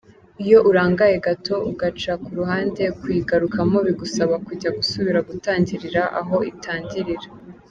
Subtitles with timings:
[0.43, 7.27] Iyo urangaye gato ugaca ku ruhande, kuyigarukamo bigusaba kujya gusubira gutangirira aho itangirira.